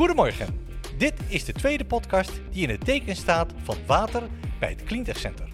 [0.00, 0.66] Goedemorgen.
[0.96, 4.22] Dit is de tweede podcast die in het teken staat van water
[4.58, 5.48] bij het Cleantech Center.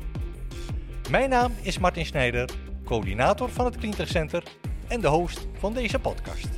[1.11, 2.51] Mijn naam is Martin Snijder,
[2.85, 4.43] coördinator van het Cleantech Center
[4.89, 6.49] en de host van deze podcast.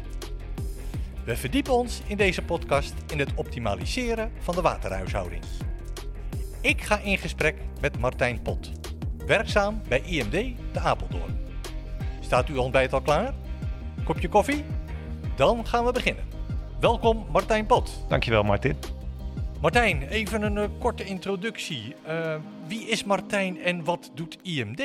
[1.24, 5.42] We verdiepen ons in deze podcast in het optimaliseren van de waterhuishouding.
[6.60, 8.72] Ik ga in gesprek met Martijn Pot,
[9.26, 11.38] werkzaam bij IMD de Apeldoorn.
[12.20, 13.34] Staat uw ontbijt al klaar?
[14.04, 14.64] Kopje koffie?
[15.36, 16.27] Dan gaan we beginnen.
[16.80, 18.04] Welkom Martijn Pot.
[18.08, 18.76] Dankjewel Martin.
[19.60, 21.94] Martijn, even een eh, korte introductie.
[22.08, 22.34] Uh,
[22.66, 24.82] wie is Martijn en wat doet IMD?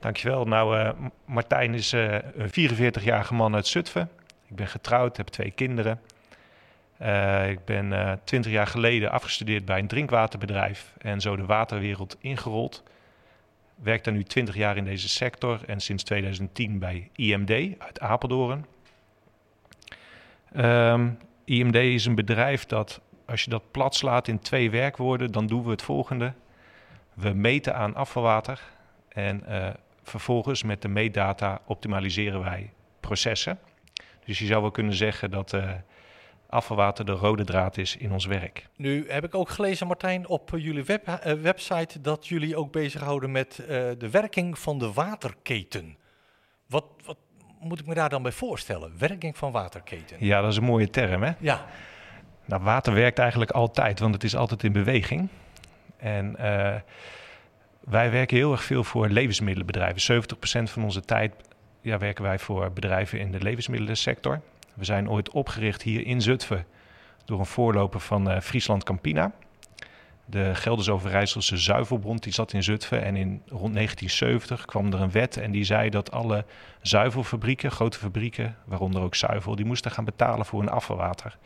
[0.00, 0.44] Dankjewel.
[0.44, 0.90] Nou, uh,
[1.24, 4.10] Martijn is een 44-jarige man uit Zutphen.
[4.48, 6.00] Ik ben getrouwd, heb twee kinderen.
[7.48, 12.82] ik ben 20 jaar geleden afgestudeerd bij een drinkwaterbedrijf en zo de waterwereld ingerold.
[13.74, 18.66] Werk daar nu 20 jaar in deze sector en sinds 2010 bij IMD uit Apeldoorn.
[20.56, 25.46] Um, IMD is een bedrijf dat, als je dat plat slaat in twee werkwoorden, dan
[25.46, 26.32] doen we het volgende.
[27.14, 28.60] We meten aan afvalwater
[29.08, 29.68] en uh,
[30.02, 33.58] vervolgens met de meetdata optimaliseren wij processen.
[34.24, 35.70] Dus je zou wel kunnen zeggen dat uh,
[36.48, 38.68] afvalwater de rode draad is in ons werk.
[38.76, 43.32] Nu heb ik ook gelezen, Martijn, op jullie web, uh, website dat jullie ook bezighouden
[43.32, 43.54] met
[43.98, 45.96] de werking van de waterketen.
[46.66, 47.16] Wat, wat,
[47.62, 48.92] moet ik me daar dan bij voorstellen?
[48.98, 50.16] Werking van waterketen.
[50.18, 51.32] Ja, dat is een mooie term, hè?
[51.38, 51.64] Ja.
[52.44, 55.28] Nou, water werkt eigenlijk altijd, want het is altijd in beweging.
[55.96, 56.74] En uh,
[57.80, 60.22] wij werken heel erg veel voor levensmiddelenbedrijven.
[60.22, 61.34] 70% van onze tijd
[61.80, 64.40] ja, werken wij voor bedrijven in de levensmiddelensector.
[64.74, 66.66] We zijn ooit opgericht hier in Zutphen
[67.24, 69.32] door een voorloper van uh, Friesland Campina.
[70.24, 73.02] De Gelders Overijsselse zuivelbron die zat in Zutphen.
[73.02, 76.44] En in rond 1970 kwam er een wet en die zei dat alle
[76.80, 81.38] zuivelfabrieken, grote fabrieken, waaronder ook zuivel, die moesten gaan betalen voor hun afvalwater.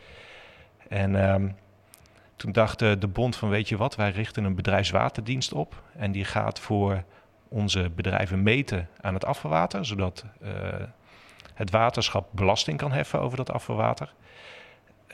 [0.87, 1.55] En um,
[2.35, 5.83] toen dacht de bond van weet je wat, wij richten een bedrijfswaterdienst op.
[5.95, 7.03] En die gaat voor
[7.47, 10.49] onze bedrijven meten aan het afvalwater, zodat uh,
[11.53, 14.13] het waterschap belasting kan heffen over dat afvalwater.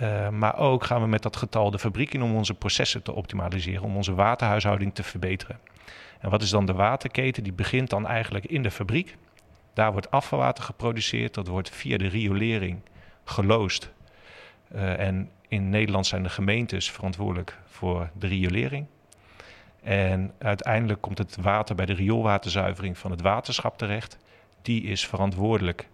[0.02, 3.14] Uh, maar ook gaan we met dat getal de fabriek in om onze processen te
[3.14, 5.60] optimaliseren, om onze waterhuishouding te verbeteren.
[6.20, 7.44] En wat is dan de waterketen?
[7.44, 9.16] Die begint dan eigenlijk in de fabriek.
[9.74, 12.82] Daar wordt afvalwater geproduceerd, dat wordt via de riolering
[13.24, 13.92] geloosd.
[14.76, 18.86] Uh, en in Nederland zijn de gemeentes verantwoordelijk voor de riolering.
[19.84, 24.18] En uiteindelijk komt het water bij de rioolwaterzuivering van het waterschap terecht.
[24.62, 25.88] Die is verantwoordelijk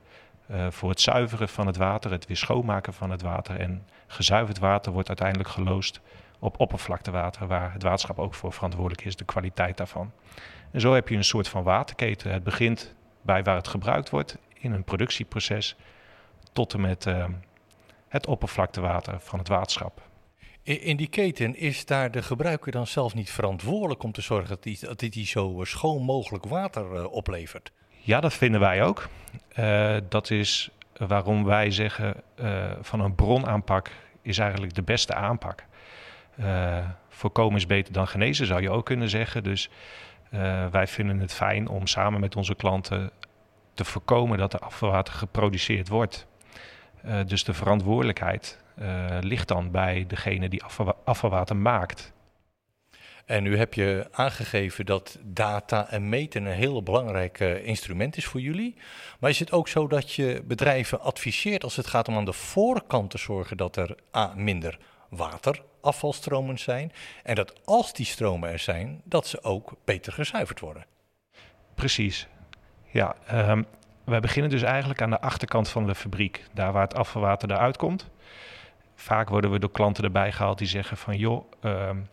[0.69, 3.59] voor het zuiveren van het water, het weer schoonmaken van het water.
[3.59, 6.01] En gezuiverd water wordt uiteindelijk geloosd
[6.39, 10.11] op oppervlaktewater, waar het waterschap ook voor verantwoordelijk is, de kwaliteit daarvan.
[10.71, 12.31] En zo heb je een soort van waterketen.
[12.31, 15.75] Het begint bij waar het gebruikt wordt in een productieproces,
[16.53, 17.25] tot en met uh,
[18.07, 20.01] het oppervlaktewater van het waterschap.
[20.63, 24.49] In, die keten is daar de gebruiker dan zelf niet verantwoordelijk om te zorgen
[24.79, 27.71] dat hij, zo schoon mogelijk water oplevert?
[28.09, 29.07] Ja, dat vinden wij ook.
[29.59, 35.63] Uh, dat is waarom wij zeggen uh, van een bronaanpak is eigenlijk de beste aanpak.
[36.39, 36.77] Uh,
[37.09, 39.43] voorkomen is beter dan genezen, zou je ook kunnen zeggen.
[39.43, 39.69] Dus
[40.71, 43.11] wij vinden het fijn om samen met onze klanten
[43.73, 46.27] te voorkomen dat er afvalwater geproduceerd wordt.
[47.25, 48.63] dus de verantwoordelijkheid
[49.19, 50.63] ligt dan bij degene die
[51.03, 52.13] afvalwater maakt.
[53.29, 58.25] En nu heb je aangegeven dat data en meten een heel belangrijk uh, instrument is
[58.25, 58.75] voor jullie.
[59.19, 62.33] Maar is het ook zo dat je bedrijven adviseert als het gaat om aan de
[62.33, 64.77] voorkant te zorgen dat er A, minder
[65.09, 66.91] waterafvalstromen zijn.
[67.23, 70.85] En dat als die stromen er zijn, dat ze ook beter gezuiverd worden?
[71.75, 72.27] Precies.
[72.91, 73.65] Ja, um,
[74.03, 77.77] wij beginnen dus eigenlijk aan de achterkant van de fabriek, daar waar het afvalwater eruit
[77.77, 78.09] komt.
[78.95, 82.09] Vaak worden we door klanten erbij gehaald die zeggen van joh, um,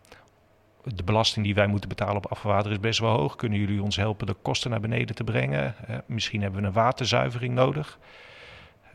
[0.95, 3.35] de belasting die wij moeten betalen op afvalwater is best wel hoog.
[3.35, 5.75] Kunnen jullie ons helpen de kosten naar beneden te brengen?
[6.05, 7.99] Misschien hebben we een waterzuivering nodig.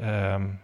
[0.00, 0.60] Um,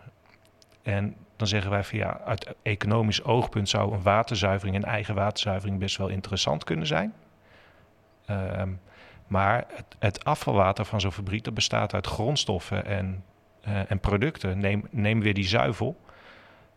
[0.82, 5.78] en dan zeggen wij van ja, uit economisch oogpunt zou een waterzuivering, een eigen waterzuivering,
[5.78, 7.14] best wel interessant kunnen zijn.
[8.30, 8.80] Um,
[9.26, 13.24] maar het, het, afvalwater van zo'n fabriek dat bestaat uit grondstoffen en,
[13.68, 14.58] uh, en producten.
[14.58, 16.00] Neem, neem weer die zuivel.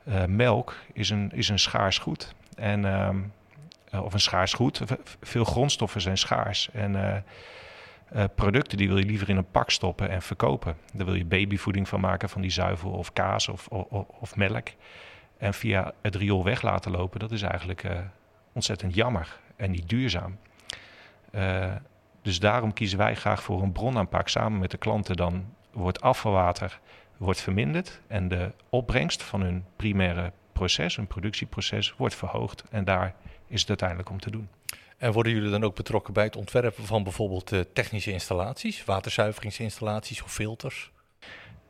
[0.07, 2.35] Uh, melk is een, is een schaars goed.
[2.55, 3.09] En uh,
[3.91, 4.81] of een schaars goed.
[5.21, 6.69] Veel grondstoffen zijn schaars.
[6.71, 7.15] En uh,
[8.15, 10.77] uh, producten die wil je liever in een pak stoppen en verkopen.
[10.93, 14.67] Daar wil je babyvoeding van maken van die zuivel of kaas of, of, of melk.
[15.37, 17.85] En via het riool weg laten lopen, dat is eigenlijk
[18.51, 20.37] ontzettend jammer en niet duurzaam.
[22.21, 25.15] dus daarom kiezen wij graag voor een bronaanpak samen met de klanten.
[25.15, 26.79] Dan wordt afvalwater
[27.21, 32.63] wordt verminderd en de opbrengst van hun primaire proces, een productieproces, wordt verhoogd.
[32.69, 33.15] En daar
[33.51, 34.49] is het uiteindelijk om te doen.
[34.97, 40.21] En worden jullie dan ook betrokken bij het ontwerpen van bijvoorbeeld uh, technische installaties, waterzuiveringsinstallaties
[40.23, 40.91] of filters?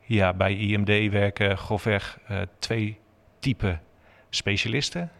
[0.00, 2.98] Ja, bij IMD werken grofweg uh, twee
[3.38, 3.80] typen
[4.30, 5.10] specialisten.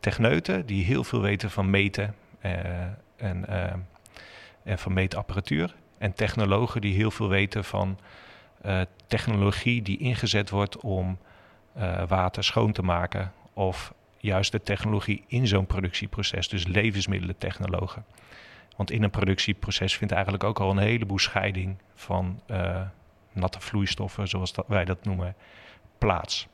[0.00, 2.14] techneuten die heel veel weten van meten
[2.44, 2.52] uh,
[3.16, 3.48] en,
[4.64, 5.74] en van meetapparatuur.
[5.98, 7.98] En technologen die heel veel weten van
[9.06, 11.18] technologie die ingezet wordt om
[12.06, 18.04] water schoon te maken of juist de technologie in zo'n productieproces, dus levensmiddelentechnologen.
[18.76, 22.80] Want in een productieproces vindt eigenlijk ook al een heleboel scheiding van uh,
[23.32, 25.34] natte vloeistoffen, zoals dat, wij dat noemen,
[25.98, 26.46] plaats.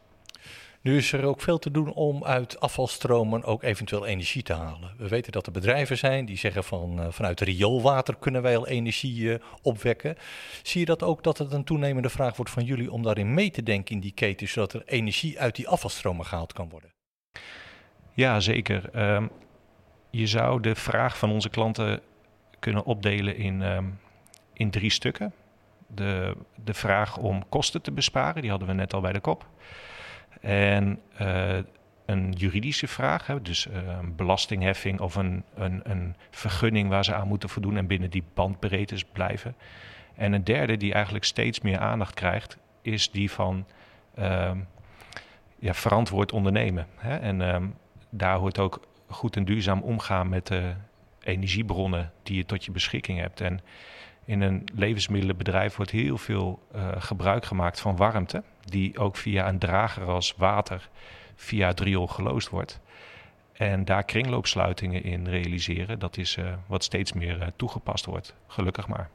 [0.81, 4.95] Nu is er ook veel te doen om uit afvalstromen ook eventueel energie te halen.
[4.97, 8.67] We weten dat er bedrijven zijn die zeggen van uh, vanuit rioolwater kunnen wij al
[8.67, 10.17] energie uh, opwekken.
[10.63, 13.51] Zie je dat ook dat het een toenemende vraag wordt van jullie om daarin mee
[13.51, 16.98] te denken in die keten, zodat er energie uit die afvalstromen gehaald kan worden?
[18.19, 19.13] Ja, zeker.
[19.15, 19.31] Um,
[20.11, 22.01] je zou de vraag van onze klanten
[22.59, 23.99] kunnen opdelen in, um,
[24.53, 25.33] in drie stukken.
[25.87, 29.47] De, de vraag om kosten te besparen, die hadden we net al bij de kop.
[30.41, 31.57] En uh,
[32.07, 37.15] een juridische vraag, hè, dus uh, een belastingheffing of een, een, een vergunning waar ze
[37.15, 39.55] aan moeten voldoen en binnen die bandbreedtes blijven.
[40.15, 43.67] En een derde die eigenlijk steeds meer aandacht krijgt, is die van
[44.19, 44.51] uh,
[45.59, 46.87] ja, verantwoord ondernemen.
[46.97, 47.17] Hè?
[47.17, 47.75] En um,
[48.11, 50.73] daar hoort ook goed en duurzaam omgaan met de
[51.21, 53.41] energiebronnen die je tot je beschikking hebt.
[53.41, 53.61] En
[54.25, 59.59] in een levensmiddelenbedrijf wordt heel veel uh, gebruik gemaakt van warmte, die ook via een
[59.59, 60.89] drager als water
[61.35, 62.81] via het geloosd wordt.
[63.53, 68.89] En daar kringloopsluitingen in realiseren, dat is uh, wat steeds meer uh, toegepast wordt, gelukkig
[68.89, 69.11] maar.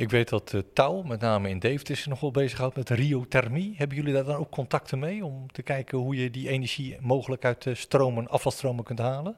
[0.00, 3.74] Ik weet dat uh, met name in Deventer, zich nog wel bezighoudt met riothermie.
[3.76, 7.44] Hebben jullie daar dan ook contacten mee om te kijken hoe je die energie mogelijk
[7.44, 9.36] uit stromen, afvalstromen kunt halen?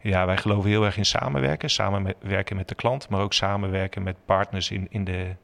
[0.00, 1.70] Ja, wij geloven heel erg in samenwerken.
[1.70, 5.34] Samenwerken met de klant, maar ook samenwerken met partners in, in, de,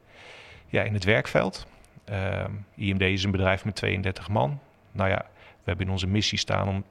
[0.67, 1.67] ja, in het werkveld.
[2.05, 4.59] Ehm, IMD is een bedrijf met 32 man.
[4.91, 6.83] Nou ja, we hebben in onze missie staan om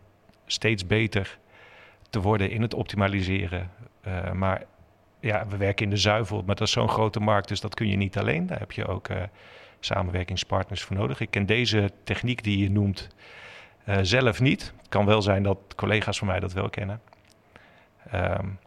[0.47, 1.39] steeds beter
[2.11, 3.71] te worden in het optimaliseren.
[4.07, 4.65] Uh, maar
[5.25, 7.89] ja, we werken in de zuivel, maar dat is zo'n grote markt, dus dat kun
[7.89, 8.47] je niet alleen.
[8.47, 9.23] Daar heb je ook uh,
[9.81, 11.21] samenwerkingspartners voor nodig.
[11.21, 13.09] Ik ken deze techniek die je noemt
[13.89, 14.73] uh, zelf niet.
[14.77, 17.01] Het kan wel zijn dat collega's van mij dat wel kennen.
[18.15, 18.59] Um,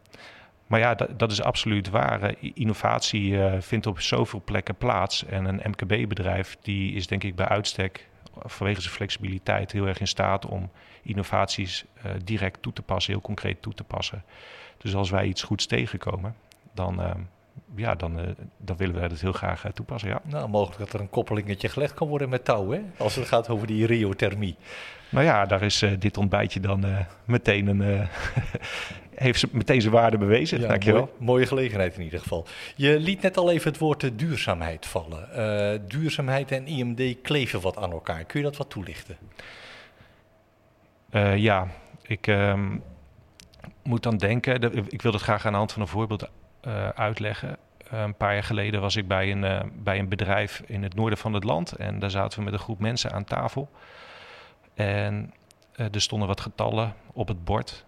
[0.67, 2.35] maar ja, dat, dat, is absoluut waar.
[2.39, 5.25] Innovatie uh, vindt op zoveel plekken plaats.
[5.25, 8.07] En een MKB-bedrijf die is denk ik bij uitstek
[8.45, 10.69] vanwege zijn flexibiliteit heel erg in staat om
[11.01, 11.85] innovaties
[12.23, 14.23] direct toe te passen, heel concreet toe te passen.
[14.77, 16.35] Dus als wij iets goeds tegenkomen,
[16.77, 17.11] dan, uh,
[17.75, 18.25] ja, dan, uh,
[18.57, 20.09] dan willen we dat heel graag uh, toepassen.
[20.09, 20.21] Ja.
[20.23, 22.81] Nou, mogelijk dat er een koppelingetje gelegd kan worden met touw, hè?
[22.97, 24.55] als het gaat over die riothermie.
[25.09, 26.85] Nou ja, daar is dit ontbijtje dan
[27.25, 27.81] meteen een,
[29.15, 30.59] heeft meteen zijn waarde bewezen.
[30.59, 31.01] Ja, Dankjewel.
[31.01, 32.47] Mooi, mooie gelegenheid in ieder geval.
[32.75, 35.87] Je liet net al even het woord duurzaamheid vallen.
[35.87, 38.23] duurzaamheid en IMD kleven wat aan elkaar.
[38.23, 39.17] Kun je dat wat toelichten?
[41.35, 41.67] ja,
[42.01, 42.27] ik...
[42.27, 42.83] Um,
[43.87, 46.29] moet dan denken, ik wil dat graag aan de hand van een voorbeeld
[46.61, 47.57] uh, uitleggen.
[47.93, 50.95] Uh, een paar jaar geleden was ik bij een, uh, bij een bedrijf in het
[50.95, 51.71] noorden van het land.
[51.71, 53.69] En daar zaten we met een groep mensen aan tafel.
[54.73, 55.33] En
[55.75, 57.85] er stonden wat getallen op het bord.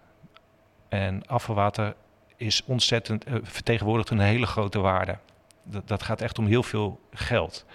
[0.89, 1.95] En afvalwater
[2.35, 5.17] is ontzettend, vertegenwoordigt een hele grote waarde.
[5.63, 7.65] Dat, dat gaat echt om heel veel geld.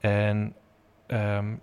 [0.00, 0.54] En
[1.06, 1.60] um,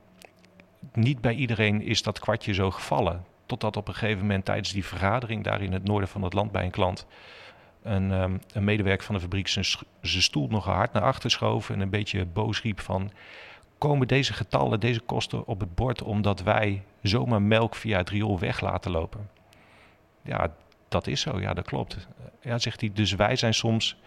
[0.93, 3.25] niet bij iedereen is dat kwartje zo gevallen.
[3.45, 6.51] Totdat op een gegeven moment tijdens die vergadering daar in het noorden van het land
[6.51, 7.07] bij een klant
[7.83, 9.65] een, um, een medewerker van de fabriek zijn,
[10.01, 13.11] zijn stoel nog hard naar achter schoof en een beetje boos riep van
[13.77, 18.39] komen deze getallen, deze kosten op het bord omdat wij zomaar melk via het riool
[18.39, 19.29] weg laten lopen?
[20.21, 20.53] Ja,
[20.87, 22.07] dat is zo, ja, dat klopt.
[22.41, 23.97] Ja, zegt hij, dus wij zijn soms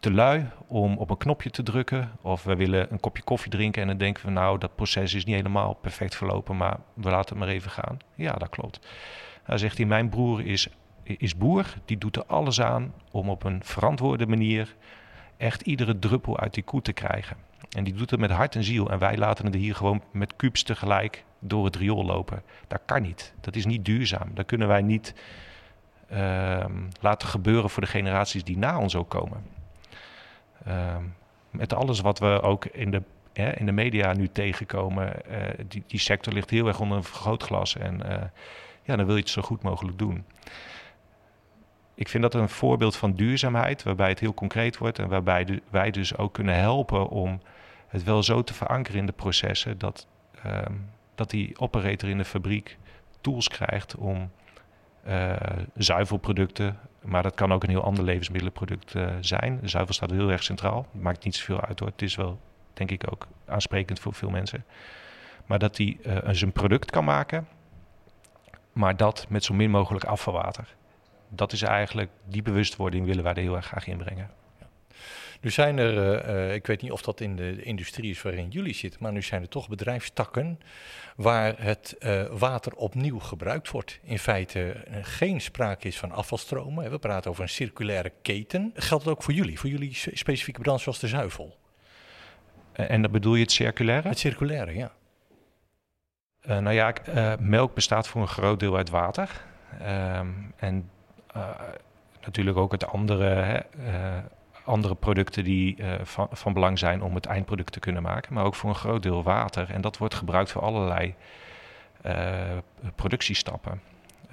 [0.00, 2.10] te lui om op een knopje te drukken.
[2.20, 5.24] Of we willen een kopje koffie drinken en dan denken we, nou, dat proces is
[5.24, 7.98] niet helemaal perfect verlopen, maar we laten het maar even gaan.
[8.14, 8.80] Ja, dat klopt.
[9.46, 10.68] Dan zegt hij, mijn broer is,
[11.02, 14.74] is boer, die doet er alles aan om op een verantwoorde manier
[15.36, 17.36] echt iedere druppel uit die koe te krijgen.
[17.76, 18.90] En die doet het met hart en ziel.
[18.90, 22.42] En wij laten het hier gewoon met kubes tegelijk door het riool lopen.
[22.68, 23.34] Dat kan niet.
[23.40, 24.30] Dat is niet duurzaam.
[24.34, 25.14] Dat kunnen wij niet
[26.12, 26.64] uh,
[27.00, 29.44] laten gebeuren voor de generaties die na ons ook komen.
[30.64, 31.02] Ehm,
[31.50, 35.36] met alles wat we ook in de, hè, in de media nu tegenkomen, uh,
[35.68, 37.76] die, die sector ligt heel erg onder een vergrootglas.
[37.76, 38.16] En uh,
[38.82, 40.24] ja, dan wil je het zo goed mogelijk doen.
[41.94, 45.90] Ik vind dat een voorbeeld van duurzaamheid, waarbij het heel concreet wordt en waarbij wij
[45.90, 47.40] dus ook kunnen helpen om
[47.88, 50.06] het wel zo te verankeren in de processen dat,
[50.46, 52.78] um, dat die operator in de fabriek
[53.20, 54.30] tools krijgt om
[55.08, 55.32] uh,
[55.74, 59.60] zuivelproducten, maar dat kan ook een heel ander levensmiddelenproduct uh, zijn.
[59.62, 60.86] Zuivel staat heel erg centraal.
[60.92, 61.88] Maakt niet zoveel uit hoor.
[61.88, 62.40] Het is wel,
[62.72, 64.64] denk ik, ook aansprekend voor veel mensen.
[65.46, 67.48] Maar dat hij uh, zijn product kan maken,
[68.72, 70.74] maar dat met zo min mogelijk afvalwater.
[71.34, 74.30] Dat is eigenlijk, die bewustwording willen wij er heel erg graag inbrengen.
[75.42, 78.74] Nu zijn er, uh, ik weet niet of dat in de industrie is waarin jullie
[78.74, 80.60] zitten, maar nu zijn er toch bedrijfstakken
[81.16, 83.98] waar het uh, water opnieuw gebruikt wordt.
[84.02, 86.90] In feite uh, geen sprake is van afvalstromen.
[86.90, 88.70] We praten over een circulaire keten.
[88.74, 91.56] Geldt dat ook voor jullie, voor jullie specifieke branche zoals de zuivel?
[92.72, 94.08] En dan bedoel je het circulaire?
[94.08, 94.92] Het circulaire, ja.
[96.60, 96.94] nou ja,
[97.40, 99.44] melk bestaat voor een groot deel uit water.
[99.80, 100.90] Ehm, en
[102.20, 103.60] natuurlijk ook het andere, hè,
[104.64, 108.44] andere producten die uh, van, van, belang zijn om het eindproduct te kunnen maken, maar
[108.44, 109.70] ook voor een groot deel water.
[109.70, 111.14] En dat wordt gebruikt voor allerlei
[112.94, 113.80] productiestappen.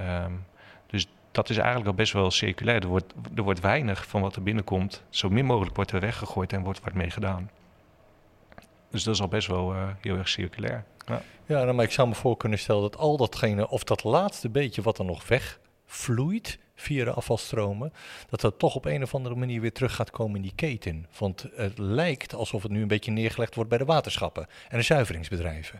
[0.02, 0.46] Um,
[0.88, 2.82] dus dat is eigenlijk al best wel circulair.
[2.82, 6.54] Er wordt, er wordt weinig van wat er binnenkomt, zo min mogelijk wordt er weggegooid
[6.54, 7.50] en wordt wat mee gedaan.
[8.90, 10.84] Dus dat is al best wel heel erg circulair.
[11.06, 14.04] Ja, ja nou, maar ik zou me voor kunnen stellen dat al datgene, of dat
[14.04, 17.94] laatste beetje wat er nog wegvloeit, via de afvalstromen,
[18.30, 21.08] dat dat toch op een of andere manier weer terug gaat komen in die keten.
[21.18, 24.84] Want het lijkt alsof het nu een beetje neergelegd wordt bij de waterschappen en de
[24.84, 25.80] zuiveringsbedrijven.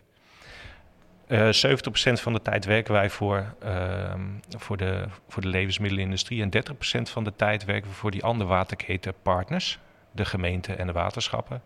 [1.28, 4.14] Uh, eh, 70% van de tijd werken wij voor, uh,
[4.58, 6.50] voor, de, voor de levensmiddelenindustrie en
[6.98, 9.78] 30% van de tijd werken we voor die andere waterketenpartners,
[10.12, 11.62] de gemeente en de waterschappen.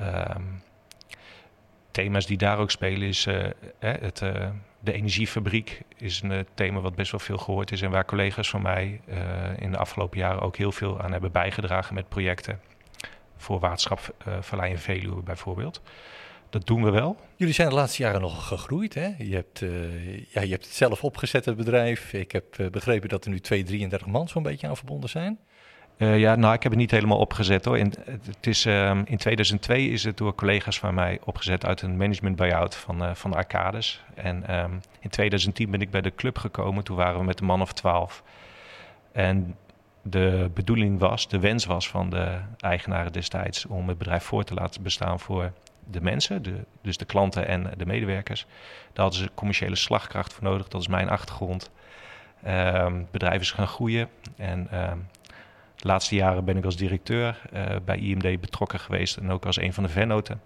[0.00, 0.24] Uh,
[1.90, 3.46] thema's die daar ook spelen is uh,
[3.78, 4.22] het
[4.84, 8.50] de energiefabriek is een eh, thema wat best wel veel gehoord is en waar collega's
[8.50, 9.16] van mij uh,
[9.58, 12.60] in de afgelopen jaren ook heel veel aan hebben bijgedragen met projecten.
[13.36, 14.14] Voor waterschap
[14.52, 15.82] uh, en Veluwe bijvoorbeeld.
[16.50, 17.16] Dat doen we wel.
[17.36, 18.94] Jullie zijn de laatste jaren nog gegroeid.
[18.94, 19.14] Hè?
[19.18, 22.12] Je, hebt, uh, ja, je hebt het zelf opgezet, het bedrijf.
[22.12, 25.38] Ik heb begrepen dat er nu 2, 33 man zo'n beetje aan verbonden zijn.
[26.02, 27.78] Uh, ja, nou, ik heb het niet helemaal opgezet hoor.
[27.78, 27.92] In,
[28.24, 32.36] het is, um, in 2002 is het door collega's van mij opgezet uit een management
[32.36, 34.04] buyout van, uh, van de Arcades.
[34.14, 36.84] En um, in 2010 ben ik bij de club gekomen.
[36.84, 38.22] Toen waren we met een man of twaalf.
[39.12, 39.56] En
[40.02, 44.54] de bedoeling was, de wens was van de eigenaren destijds om het bedrijf voor te
[44.54, 45.52] laten bestaan voor
[45.90, 48.46] de mensen, de, dus de klanten en de medewerkers.
[48.92, 50.68] Daar hadden ze commerciële slagkracht voor nodig.
[50.68, 51.70] Dat is mijn achtergrond.
[52.46, 54.68] Um, het bedrijf is gaan groeien en
[55.82, 59.60] de laatste jaren ben ik als directeur uh, bij IMD betrokken geweest en ook als
[59.60, 60.40] een van de vennoten.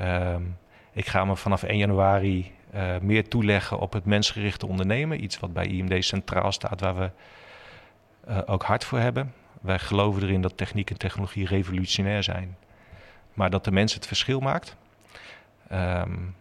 [0.00, 0.56] Um,
[0.92, 5.22] ik ga me vanaf 1 januari uh, meer toeleggen op het mensgerichte ondernemen.
[5.22, 7.10] Iets wat bij IMD centraal staat, waar we
[8.28, 9.32] uh, ook hard voor hebben.
[9.60, 12.56] Wij geloven erin dat techniek en technologie revolutionair zijn,
[13.34, 14.76] maar dat de mens het verschil maakt.
[15.72, 16.34] Um,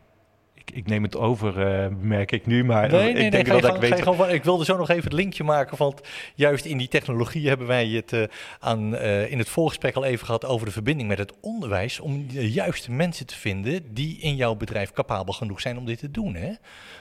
[0.74, 2.64] ik neem het over, uh, merk ik nu.
[2.64, 4.02] Maar nee, nee, ik denk nee, dat ik weet.
[4.02, 5.78] Gewoon, ik wilde zo nog even het linkje maken.
[5.78, 6.02] Want
[6.36, 8.24] juist in die technologie hebben wij het uh,
[8.60, 12.00] aan, uh, in het voorgesprek al even gehad over de verbinding met het onderwijs.
[12.00, 16.00] Om de juiste mensen te vinden die in jouw bedrijf capabel genoeg zijn om dit
[16.00, 16.36] te doen.
[16.36, 16.54] Hè?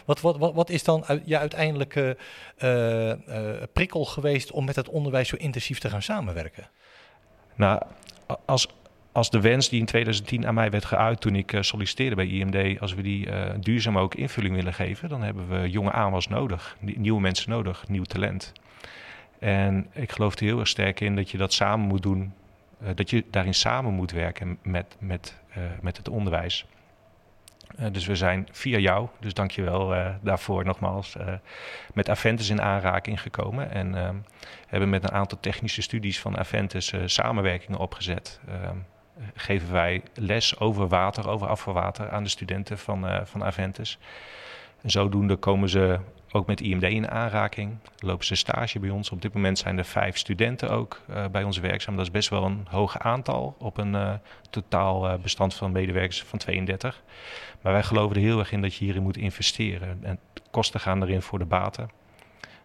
[0.04, 2.16] Wat, wat, wat, wat is dan uit, ja, uiteindelijke
[3.72, 6.68] prikkel geweest om met het onderwijs zo intensief te gaan samenwerken?
[7.54, 7.82] Nou,
[8.44, 8.68] als,
[9.16, 12.26] als de wens die in 2010 aan mij werd geuit toen ik uh, solliciteerde bij
[12.26, 16.28] IMD, als we die uh, duurzaam ook invulling willen geven, dan hebben we jonge aanwas
[16.28, 18.52] nodig, nieuwe mensen nodig, nieuw talent.
[19.38, 22.34] En ik geloof er heel erg sterk in dat je dat samen moet doen,
[22.82, 25.36] uh, dat je daarin samen moet werken met, met,
[25.80, 26.66] met het onderwijs.
[27.92, 31.16] dus we zijn via jou, dus dank je wel daarvoor nogmaals,
[31.94, 33.70] met Aventus in aanraking gekomen.
[33.70, 33.94] En
[34.66, 38.40] hebben met een aantal technische studies van Aventus samenwerkingen opgezet.
[39.34, 43.98] Geven wij les over water, over afvalwater aan de studenten van, uh, van Aventus.
[44.82, 45.98] En zodoende komen ze
[46.30, 47.76] ook met IMD in aanraking.
[47.98, 49.10] Lopen ze stage bij ons.
[49.10, 51.96] Op dit moment zijn er vijf studenten ook uh, bij ons werkzaam.
[51.96, 54.12] Dat is best wel een hoog aantal op een uh,
[54.50, 57.02] totaal bestand van medewerkers van 32.
[57.60, 59.98] Maar wij geloven er heel erg in dat je hierin moet investeren.
[60.02, 60.18] En
[60.50, 61.90] kosten gaan erin voor de baten.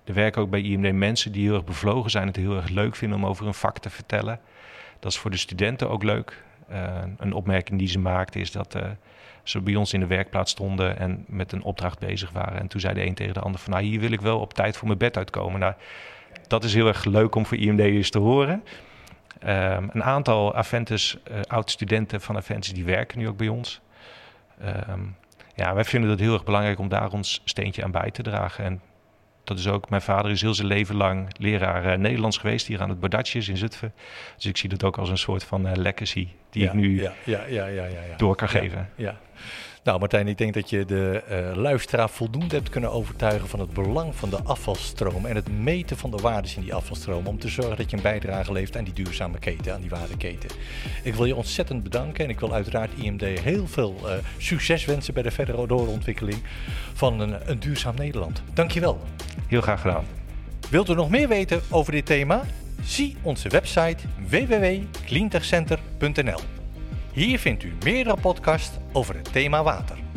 [0.03, 2.27] Er werken ook bij IMD mensen die heel erg bevlogen zijn.
[2.27, 4.39] Het heel erg leuk vinden om over een vak te vertellen.
[5.01, 6.43] Dat is voor de studenten ook leuk.
[6.71, 8.83] Uh, een opmerking die ze maakte is dat uh,
[9.43, 12.59] ze bij ons in de werkplaats stonden en met een opdracht bezig waren.
[12.59, 14.53] En toen zei de een tegen de ander van nou hier wil ik wel op
[14.53, 15.59] tijd voor mijn bed uitkomen.
[15.59, 15.73] Nou,
[16.47, 18.63] dat is heel erg leuk om voor IMD'ers te horen.
[19.43, 23.81] Um, een aantal Aventus, uh, oud-studenten van Aventus, die werken nu ook bij ons.
[24.89, 25.15] Um,
[25.55, 28.65] ja, wij vinden het heel erg belangrijk om daar ons steentje aan bij te dragen.
[28.65, 28.81] En
[29.51, 32.81] dat is ook, mijn vader is heel zijn leven lang leraar uh, Nederlands geweest hier
[32.81, 33.93] aan het Badatjes in Zutphen.
[34.35, 37.01] Dus ik zie dat ook als een soort van uh, legacy die ja, ik nu
[37.01, 38.89] ja, ja, ja, door kan geven.
[38.95, 39.19] Ja,
[39.83, 43.73] Nou, Martijn, ik denk dat je de uh, luisteraar voldoende hebt kunnen overtuigen van het
[43.73, 47.47] belang van de afvalstroom en het meten van de waardes in die afvalstroom om te
[47.47, 50.49] zorgen dat je een bijdrage levert aan die duurzame keten, aan die waardeketen.
[51.03, 55.13] Ik wil je ontzettend bedanken en ik wil uiteraard IMD heel veel uh, succes wensen
[55.13, 56.43] bij de verdere doorontwikkeling
[56.93, 58.43] van een, een duurzaam Nederland.
[58.53, 58.99] Dankjewel.
[59.47, 60.05] Heel graag gedaan.
[60.69, 62.43] Wilt u nog meer weten over dit thema?
[62.83, 66.60] Zie onze website www.cleantechcenter.nl.
[67.13, 70.10] Hier vindt u meerdere podcasts over het thema water.